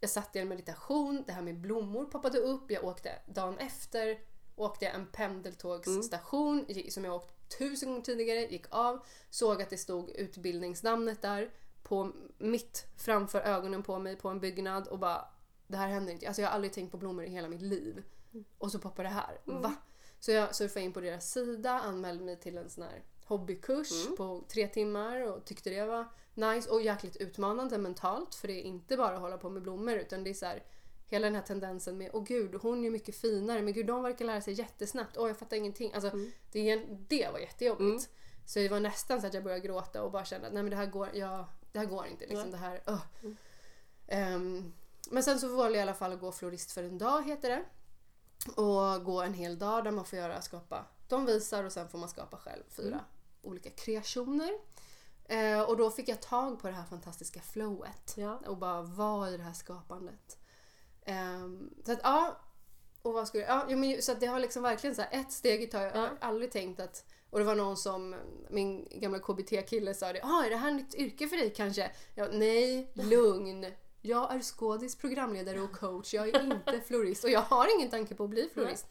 [0.00, 4.18] jag satt i en meditation, det här med blommor poppade upp, jag åkte dagen efter
[4.56, 9.70] åkte jag en pendeltågsstation gi- som jag åkt tusen gånger tidigare, gick av, såg att
[9.70, 11.50] det stod utbildningsnamnet där
[11.82, 15.28] på mitt framför ögonen på mig på en byggnad och bara
[15.74, 16.26] det här händer inte.
[16.26, 18.02] Alltså jag har aldrig tänkt på blommor i hela mitt liv.
[18.58, 19.38] Och så poppar det här.
[19.62, 19.74] Va?
[20.20, 24.44] Så jag surfade in på deras sida, anmälde mig till en sån här hobbykurs på
[24.48, 28.96] tre timmar och tyckte det var nice och jäkligt utmanande mentalt för det är inte
[28.96, 30.62] bara att hålla på med blommor utan det är så här
[31.06, 34.24] hela den här tendensen med åh gud hon är mycket finare men gud de verkar
[34.24, 35.92] lära sig jättesnabbt åh jag fattar ingenting.
[35.94, 36.10] Alltså
[36.52, 38.10] det, är en- det var jättejobbigt.
[38.46, 40.70] Så det var nästan så att jag började gråta och bara kände att nej men
[40.70, 42.50] det här går, ja, det här går inte liksom.
[42.50, 43.02] Det här, öh.
[44.06, 44.72] Ehm,
[45.14, 47.50] men sen så valde jag i alla fall att gå florist för en dag heter
[47.50, 47.64] det.
[48.62, 51.98] Och gå en hel dag där man får göra, skapa, de visar och sen får
[51.98, 53.00] man skapa själv fyra
[53.42, 54.52] olika kreationer.
[55.24, 58.40] Eh, och då fick jag tag på det här fantastiska flowet Ja.
[58.46, 60.38] och bara vara i det här skapandet.
[61.02, 62.36] Ehm, så att ja,
[63.02, 65.32] och vad skulle ja, jo, men, så att det har liksom verkligen så här, ett
[65.32, 65.94] steg i taget.
[65.94, 68.16] Jag har aldrig tänkt att och det var någon som,
[68.50, 70.20] min gamla KBT-kille sa det.
[70.22, 71.90] Ah, är det här ett yrke för dig kanske?
[72.14, 73.66] Ja, nej, lugn.
[74.06, 76.14] Jag är skådis, programledare och coach.
[76.14, 78.86] Jag är inte florist och jag har ingen tanke på att bli florist.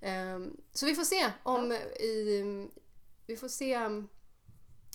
[0.00, 2.68] Ehm, så vi får se om i...
[3.26, 3.76] Vi får se.
[3.76, 4.08] um,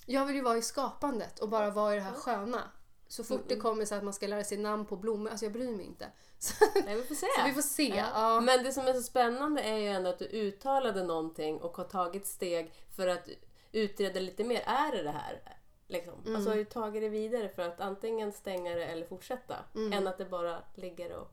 [0.06, 2.62] Jag vill ju vara i skapandet och bara vara i det här sköna.
[3.08, 5.52] Så fort det kommer så att man ska lära sig namn på blommor, alltså jag
[5.52, 6.06] bryr mig inte.
[6.38, 7.26] Så, Nej, vi får se.
[7.46, 7.88] vi får se.
[7.88, 8.06] Ja.
[8.14, 8.40] Ja.
[8.40, 11.84] Men det som är så spännande är ju ändå att du uttalade någonting och har
[11.84, 13.28] tagit steg för att
[13.72, 14.62] utreda lite mer.
[14.66, 15.42] Är det det här?
[15.88, 16.20] Liksom.
[16.20, 16.36] Mm.
[16.36, 19.56] Alltså tagit det vidare för att antingen stänga det eller fortsätta.
[19.74, 19.92] Mm.
[19.92, 21.30] Än att det bara ligger och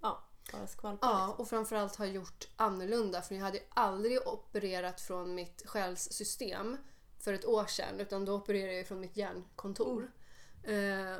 [0.00, 1.08] ja, bara skvalpar.
[1.08, 1.42] Ja, liksom.
[1.42, 6.76] och framförallt har gjort annorlunda för jag hade ju aldrig opererat från mitt själssystem
[7.18, 10.10] för ett år sedan utan då opererade jag från mitt hjärnkontor.
[10.62, 11.16] Eh,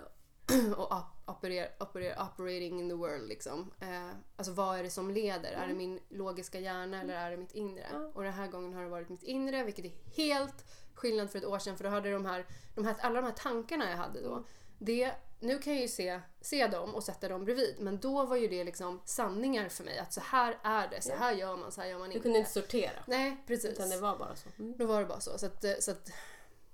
[0.77, 3.71] och op- operer, operer, operating in the world liksom.
[3.81, 5.53] Eh, alltså vad är det som leder?
[5.53, 8.11] Är det min logiska hjärna eller är det mitt inre?
[8.15, 10.65] Och den här gången har det varit mitt inre vilket är helt
[10.97, 13.35] skillnad för ett år sedan för då hade de här, de här alla de här
[13.35, 14.45] tankarna jag hade då.
[14.79, 18.37] Det, nu kan jag ju se, se dem och sätta dem bredvid men då var
[18.37, 21.73] ju det liksom sanningar för mig att så här är det, så här gör man,
[21.73, 22.23] så här gör man Du inte.
[22.23, 23.05] kunde inte sortera.
[23.07, 23.71] Nej precis.
[23.71, 24.49] Utan det var bara så.
[24.59, 24.77] Mm.
[24.79, 25.39] Då var det bara så.
[25.39, 26.11] Så att, så att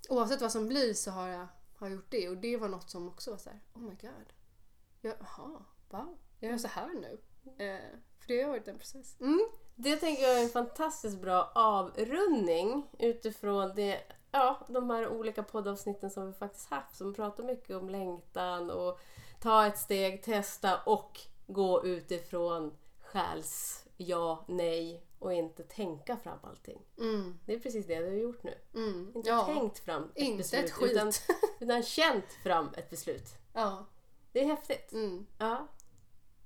[0.08, 2.28] oavsett vad som blir så har jag, har gjort det.
[2.28, 4.32] Och det var något som också var så här: oh my god.
[5.00, 6.18] Jag, aha, wow.
[6.40, 7.18] Jag gör så här nu.
[7.64, 9.20] Eh, för det har varit en process.
[9.20, 9.46] Mm.
[9.74, 16.10] Det tänker jag är en fantastiskt bra avrundning utifrån det, ja, de här olika poddavsnitten
[16.10, 19.00] som vi faktiskt haft som pratar mycket om längtan och
[19.40, 26.78] ta ett steg, testa och gå utifrån själs ja, nej och inte tänka fram allting.
[26.98, 27.38] Mm.
[27.46, 28.54] Det är precis det du har gjort nu.
[28.74, 29.12] Mm.
[29.14, 29.44] Inte Ja.
[29.44, 30.82] tänkt fram ett Inte beslut ett.
[30.82, 31.12] Utan,
[31.60, 33.28] utan känt fram ett beslut.
[33.52, 33.86] Ja.
[34.32, 34.92] Det är häftigt.
[34.92, 35.26] Mm.
[35.38, 35.66] Ja.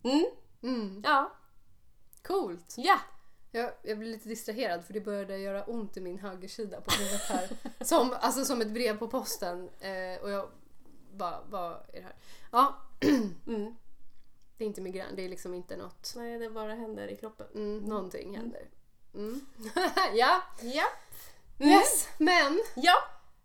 [0.02, 0.26] Mm.
[0.62, 1.02] Mm.
[1.04, 1.32] Ja.
[2.22, 2.74] Coolt.
[2.76, 2.98] Ja.
[3.56, 7.22] Jag, jag blir lite distraherad för det började göra ont i min högersida på huvudet
[7.22, 7.48] här.
[7.84, 9.70] Som, alltså som ett brev på posten.
[9.80, 10.48] Eh, och jag
[11.12, 12.14] bara, vad är det här?
[12.52, 12.76] Ja,
[13.46, 13.76] Mm.
[14.56, 15.16] det är inte migrän.
[15.16, 16.12] Det är liksom inte något.
[16.16, 17.46] Nej, det bara händer i kroppen.
[17.54, 18.68] Mm, någonting händer.
[19.14, 19.40] Mm.
[20.14, 20.84] ja, Ja.
[21.58, 22.08] yes.
[22.18, 22.94] Men Ja.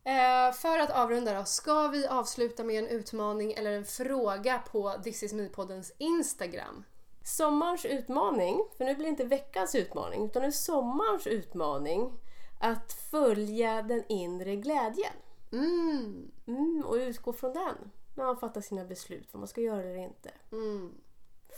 [0.03, 1.45] eh, för att avrunda då.
[1.45, 6.83] Ska vi avsluta med en utmaning eller en fråga på This is me-poddens Instagram?
[7.23, 12.13] Sommarens utmaning, för nu blir det inte veckans utmaning utan nu sommarens utmaning
[12.59, 15.13] Att följa den inre glädjen.
[15.51, 16.31] Mm.
[16.47, 19.95] Mm, och utgå från den när man fattar sina beslut, vad man ska göra eller
[19.95, 20.31] inte.
[20.51, 20.93] Mm.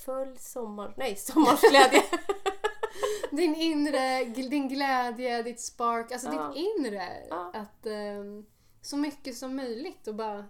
[0.06, 0.94] Följ sommar...
[0.98, 2.04] Nej, sommarsglädje!
[3.32, 6.48] Din inre, din glädje, ditt spark, alltså Ja.
[6.48, 7.08] ditt inre.
[7.30, 7.52] Ja.
[7.54, 8.46] Att ehm,
[8.82, 10.46] så mycket som möjligt och bara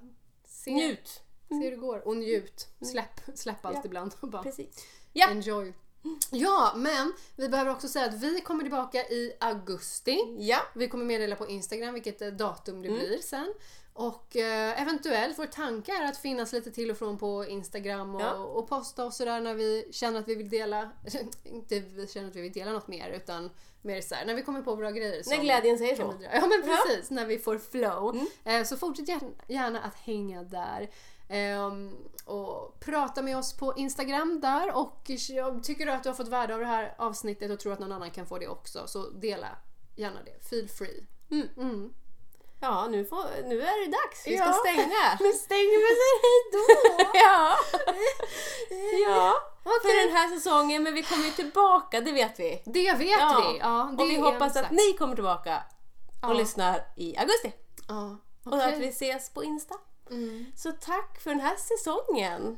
[0.45, 1.07] se, Njut!
[1.47, 2.07] se hur det går.
[2.07, 2.67] Och njut.
[2.81, 3.81] Släpp, släpp allt Ja.
[3.85, 4.85] ibland och bara Precis.
[5.13, 5.27] Ja.
[5.29, 5.73] enjoy.
[6.31, 10.35] Ja, men vi behöver också säga att vi kommer tillbaka i augusti.
[10.39, 10.59] Ja.
[10.75, 12.99] Vi kommer meddela på Instagram vilket eh, datum det Mm.
[12.99, 13.53] blir sen.
[13.93, 18.21] Och eh, eventuellt, vår tanke är att finnas lite till och från på Instagram och,
[18.21, 18.33] Ja.
[18.33, 20.89] och posta och sådär när vi känner att vi vill dela,
[21.43, 23.49] inte vi känner att vi vill dela något mer utan
[23.81, 25.23] mer såhär när vi kommer på bra grejer.
[25.29, 26.13] När glädjen säger så.
[26.33, 28.15] Ja men precis, när vi får flow.
[28.15, 28.27] Mm.
[28.61, 29.09] Eh, så fortsätt
[29.47, 30.89] gärna att hänga där.
[31.33, 36.13] Ehm, och prata med oss på Instagram där och jag tycker du att du har
[36.15, 38.87] fått värde av det här avsnittet och tror att någon annan kan få det också
[38.87, 39.47] så dela
[39.95, 40.47] gärna det.
[40.49, 41.07] Feel free.
[41.31, 41.47] Mm.
[41.57, 41.93] Mm.
[42.61, 44.27] Ja, nu, får, nu är det dags.
[44.27, 44.53] Vi ska Ja.
[44.53, 45.17] stänga.
[45.19, 46.63] Men stänger vi sig hejdå!
[47.13, 47.55] ja.
[49.07, 49.33] ja.
[49.63, 52.61] För den här säsongen, men vi kommer ju tillbaka, det vet vi.
[52.65, 53.51] Det vet Ja.
[53.53, 53.59] vi.
[53.59, 55.63] Ja, och vi hoppas att ni kommer tillbaka
[56.23, 57.53] och lyssnar i augusti.
[57.87, 58.73] Ja, Och okej.
[58.73, 59.75] att vi ses på Insta.
[60.13, 60.45] Mm.
[60.55, 62.57] Så tack för den här säsongen.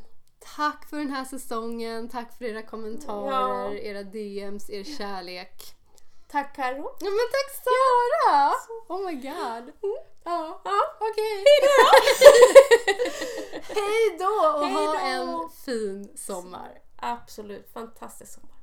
[0.56, 5.76] Tack för den här säsongen, tack för era kommentarer, era DMs, er kärlek.
[6.28, 6.96] Tack Karo.
[7.00, 8.52] Ja men tack Sara!
[8.88, 9.74] Oh my god.
[10.24, 10.82] Ja, Ja.
[11.00, 11.44] okej.
[13.70, 14.26] Hej då
[14.60, 15.44] och ha Hej då.
[15.44, 16.78] en fin sommar.
[16.96, 18.55] Absolut, fantastisk sommar.